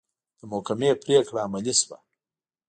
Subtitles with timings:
[0.39, 1.97] د محکمې پرېکړه عملي شوه.